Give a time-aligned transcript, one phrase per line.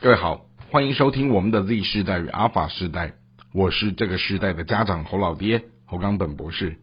[0.00, 3.14] 各位好，欢迎收听我们的 Z 世代与阿法世代，
[3.52, 6.76] 我是这个时代的家长侯老爹侯刚本博士。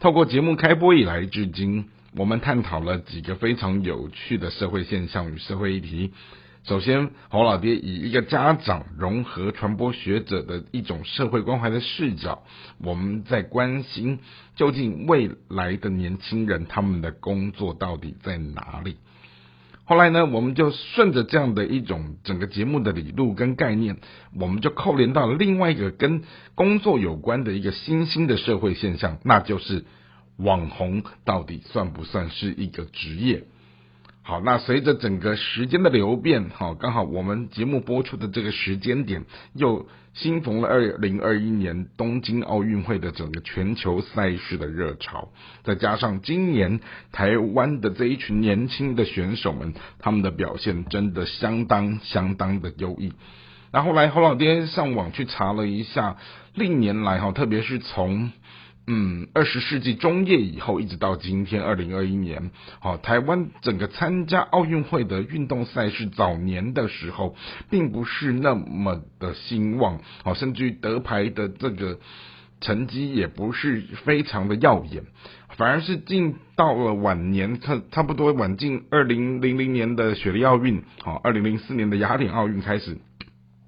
[0.00, 6.14] 透过节目开播以来至今，我们探讨了几个非常有趣的社会现象与社会议题。
[6.64, 12.42] 首先，侯老爹以一个家长融合传播学者的一种社会关怀的视角，
[12.78, 14.18] 我们在关心
[14.56, 18.96] 究竟未来的年轻人他们的工作到底在哪里。
[19.84, 23.98] 后来呢，我们就顺着这样的一种整个节目的理路跟概念，
[24.38, 26.22] 我们就扣连到了另外一个跟
[26.54, 29.84] 工作有关的一个新兴的社会现象，那就是
[30.36, 33.44] 网红到底算不算是一个职业？
[34.24, 45.30] 好，那随着整个时间的流变，好，刚好我们节目播出的这个时间点，又新逢了二零二一年东京奥运会的整个全球赛事的热潮，
[45.64, 46.78] 再加上今年
[47.10, 53.12] 台湾的这一群年轻的选手们，他们的表现真的相当相当的优异。
[53.72, 56.16] 那后来侯老爹上网去查了一下，
[56.54, 58.30] 历年来哈，特别是从
[58.86, 67.36] 嗯，二十世纪中叶以后，一直到今天二零二一年，好，台湾整个参加奥运会的运动赛事，早年的时候
[67.70, 72.00] 并不是那么的兴旺，好，甚至于得牌的这个
[72.60, 75.04] 成绩也不是非常的耀眼，
[75.56, 82.98] 反而是进到了晚年，差差不多晚近二零零零年的雪梨奥运，好，二零零四年的雅典奥运开始。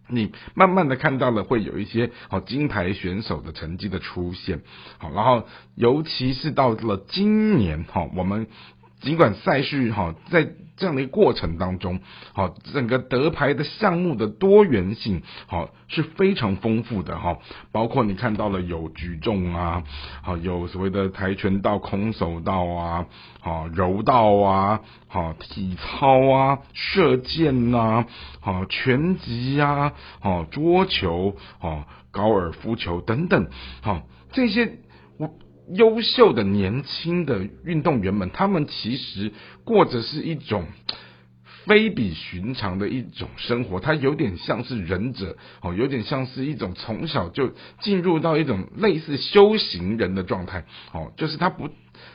[0.08, 4.60] 你慢慢的看到了会有一些好金牌选手的成绩的出现，
[4.98, 8.46] 好，然后尤其是到了今年哈，我们
[9.04, 12.00] 尽管赛事哈在这样的一个过程当中，
[12.32, 17.38] 好，整个得牌的项目的多元性好是非常丰富的哈，
[17.70, 19.84] 包括你看到了有举重啊，
[20.22, 23.06] 好有所谓的跆拳道、空手道啊，
[23.40, 28.06] 好柔道啊，好体操啊，射箭呐，
[28.40, 33.46] 好拳击呀，好桌球，好高尔夫球等等，
[33.80, 34.02] 好
[34.32, 34.78] 这些
[35.72, 39.32] 优秀的年轻的运动员们，他们其实
[39.64, 40.66] 过着是一种
[41.64, 51.70] 非比寻常的一种生活，他有点像是忍者哦，有点像是一种从小就进入到一种类似修行人的状态哦，就是他不。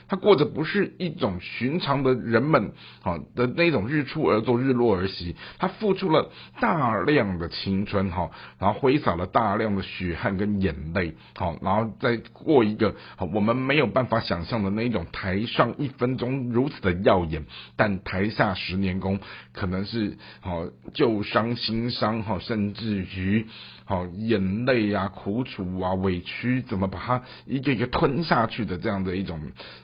[0.08, 6.30] 他过着不是一种寻常的人们好的那种日出而作日落而息，他付出了
[6.60, 17.44] 大量的青春哈，然后挥洒了大量的血汗跟眼泪好，然后再过一个好我们没有办法想象的那一种台上一分钟如此的耀眼，
[17.76, 19.20] 但台下十年功
[19.52, 23.46] 可能是好旧伤新伤哈，甚至于
[23.84, 29.40] 好眼泪啊苦楚啊委屈怎么把它一个一个吞下去的这样的一种。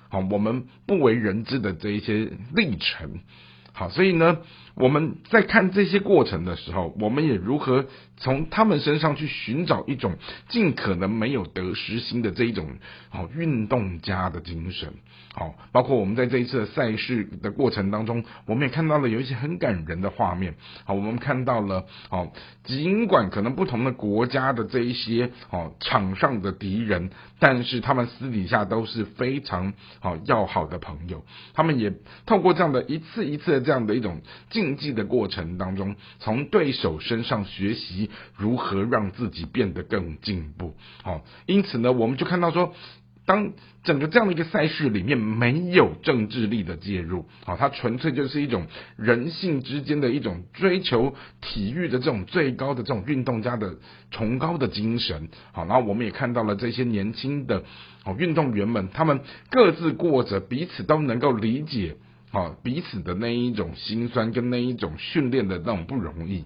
[0.08, 3.20] 好，我们不为人知的这一些历程，
[3.72, 4.38] 好，所以呢，
[4.76, 7.87] 我们在看这些过程的时候，我们也如何
[8.19, 10.16] 从他们身上去寻找一种
[10.48, 12.76] 尽可能没有得失心的这一种
[13.09, 14.92] 好运动家的精神。
[15.32, 20.54] 好，包括我们在这一次的赛事的过程当中，我们也看到了有一些很感人的画面。
[20.84, 22.32] 好，我们看到了，好，
[22.65, 31.22] 尽管可能不同的国家的这一些，好场上的敌人，但是他们私底下都是非常好要好的朋友。
[31.53, 31.92] 他们也
[32.25, 34.22] 透过这样的一次一次的这样的一种
[34.66, 40.75] 竞技的过程当中，从对手身上学习如何让自己变得更进步。
[41.03, 42.75] 好，因此呢，我们就看到说。
[43.28, 53.78] 当整个这样的一个赛事里面没有政治力的介入，好，它纯粹就是一种人性之间的一种追求体育的这种最高的这种运动家的
[54.12, 57.65] 崇高的精神，好，然后我们也看到了这些年轻的
[58.04, 59.19] 哦运动员们，他们
[59.50, 61.97] 各自过着彼此都能够理解，
[62.36, 66.44] 好彼此的那一种心酸跟那一种训练的那种不容易。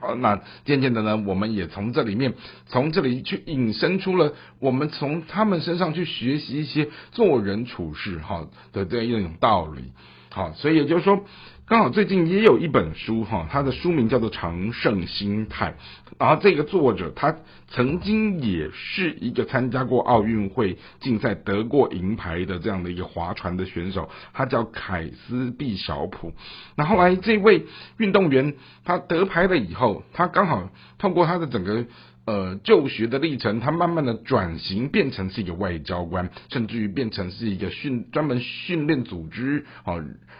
[0.00, 2.34] 好，那渐渐的呢，我们也从这里面，
[2.66, 9.92] 从这里去引申出了我们从他们身上去学习一些做人处事哈的这样一种道理。
[10.34, 11.24] 好，所以也就是说。
[11.66, 15.70] 刚好最近也有一本书哈，它的书名叫做《长胜心态》，
[16.18, 17.34] 然后这个作者他
[17.68, 26.34] 曾经也是一个参加过奥运会竞赛得过银牌的这样的一个划船的选手，他叫凯斯毕小普。
[26.76, 27.64] 那后来这位
[27.96, 31.86] 运动员他得牌了以后，他刚好通过他的整个。
[32.26, 39.96] 呃，就学的历程，他慢慢的转型变成是一个外交官，甚至于变成是一个训专门训练组织啊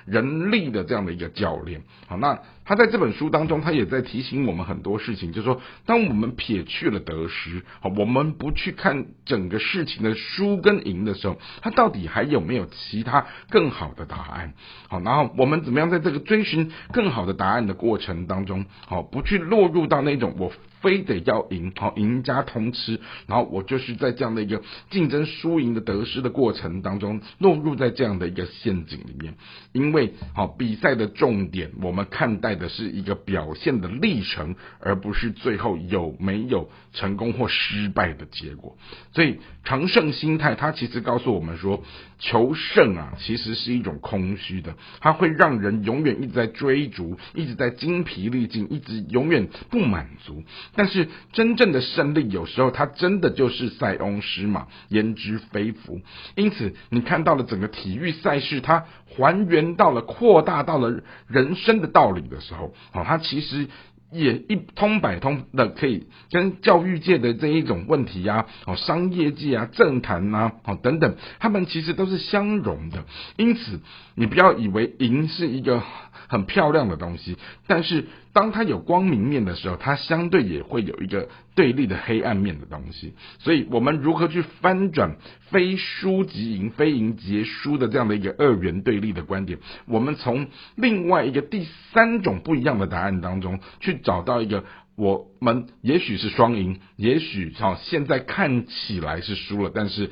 [0.06, 1.82] 人力的这样的一个教练。
[2.06, 14.54] 好，那他在这本书当中，他也在提醒我们很多事情，就是说，当我们撇去了得失，好，我们不去看整个事情的输跟赢的时候，他到底还有没有其他更好的答案？
[14.88, 20.50] 好，然后我们怎么样在这个追寻更好的答案的过程当中，好，不去落入到那种我。
[20.84, 29.34] 非得要赢，好赢家通吃，然后我就是在这样的一个竞争输赢的得失的过程当中，落入在这样的一个陷阱里面。
[29.72, 38.76] 因为好比赛的重点，我们看待的是一个表现的历程，而不是最后有没有成功或失败的结果。
[39.12, 41.82] 所以常胜心态，它其实告诉我们说，
[42.18, 50.44] 求胜啊，其实是一种空虚的，它会让人永远一直在追逐，一直在精疲力尽，一直永远不满足。
[50.74, 56.00] 但是真正的胜利，有时候它真的就是塞翁失马焉知非福。
[56.34, 63.68] 因此，你看到了整个体育赛事，它还原到了、扩大到了人生的道理的时候，哦，它其实。
[64.12, 73.06] 也一通百通的可以跟教育界的这一种问题呀，哦，商业界啊、政坛呐，哦等等，他们其实都是相容的。
[73.36, 73.80] 因此，
[74.14, 75.82] 你不要以为赢是一个
[76.28, 83.14] 很漂亮的东西，但是当它有光明面的时候，它相对也会有一个对立的黑暗面的东西。
[83.38, 85.16] 所以，我们如何去翻转
[85.50, 89.58] 非输即赢、非赢即输的这样的一个二元对立的观点？
[89.86, 93.94] 我们从另外一个第三种不一样的答案当中去。
[94.04, 94.64] 找到一个，
[94.96, 100.10] 我们也许是双赢，也许好现在看起来是输了，但是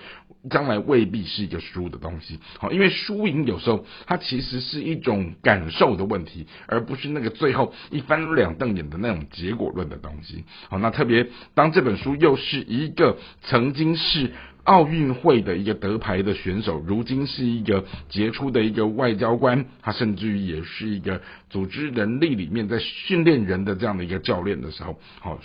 [0.50, 2.38] 将来未必是一个输的东西。
[2.58, 10.44] 好，因为输赢有时候它其实是一种感受的问题，而不是那个最后一翻两瞪眼的那种结果论的东西。
[10.68, 14.32] 好，那特别当这本书又是一个曾经是。
[14.64, 25.40] 奥运会的一个得牌的选手，如今是一个杰出的一个外交官，他甚至于也是一个组织人力里面在训练人的这样的一个教练的时候，好，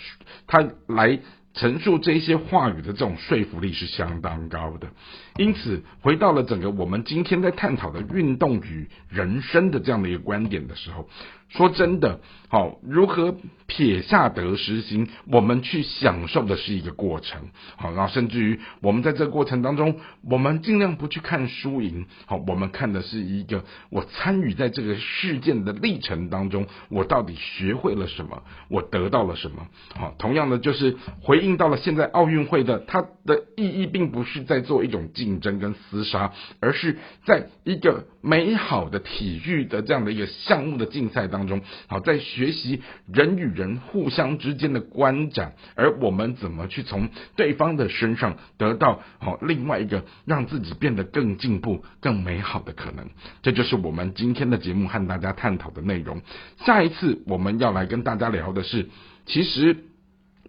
[0.46, 1.18] 他来。
[1.54, 4.88] 陈述这些话语的这种说服力是相当高的，
[5.36, 11.08] 因此回到了整个我们今天在探讨的运动与人生的这样的一个观点的时候，
[11.48, 13.36] 说真的，好，如何
[13.78, 17.42] 撇下得失心，我们去享受的是一个过程，
[17.76, 31.56] 好，然后甚至于我们在这个过程当中，我们尽量不去看输赢，好，我们看的是一个我参与在这个事件的历程当中，我到底学会了什么，我得到了什么，好，同样的就是回应。
[31.58, 42.80] 到了现在奥运会的它的意义，并不是在做一种竞争跟厮杀，而是在一个美好的体育的这样的一个项目的竞赛当中，好在学习
[43.12, 53.06] 人与人互相之间的观展，而我们怎么去从对方的身上得到好另外一个让自己变得更进步、更美好的可能，
[53.42, 56.22] 这就是我们今天的节目和大家探讨的内容。
[56.64, 58.88] 下一次我们要来跟大家聊的是，
[59.26, 59.84] 其实。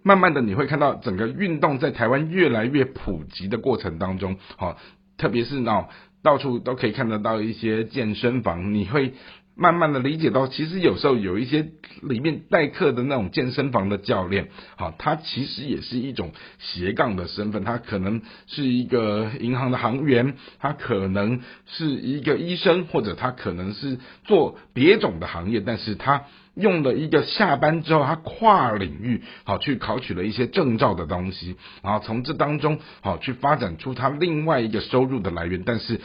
[0.02, 4.78] 慢慢的，你会看到整个运动在台湾越来越普及的过程当中，好，
[5.18, 5.88] 特别是那
[6.22, 9.12] 到处都可以看得到一些健身房，你会
[9.60, 11.68] 慢慢的理解到，其实有时候有一些
[12.00, 26.24] 里面代课的那种健身房的教练，好，他其实也是一种斜杠的身份，他可能是一个银行的行员，他可能是一个医生，或者他可能是做别种的行业，但是他。
[26.56, 36.00] 用了一个下班之后，他跨领域好去考取了一些证照的东西，然后从这当中好去发展出他另外一个收入的来源，但是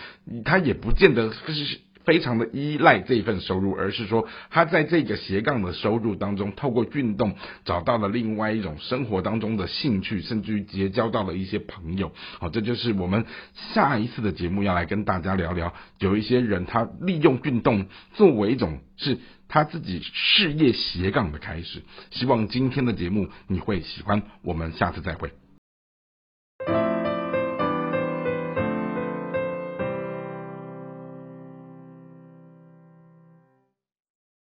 [0.45, 12.11] 他也不见得是非常的依赖这一份收入，而是说他在这个斜杠的收入当中，透过运动找到了另外一种生活当中的兴趣，甚至于结交到了一些朋友。
[12.39, 13.25] 好，这就是我们
[13.73, 19.17] 下一次的节目要来跟大家聊聊，有一些人他利用运动作为一种是。
[19.47, 24.23] 他自己事业斜杠的开始，希望今天的节目你会喜欢。
[24.41, 25.44] 我们下次再会。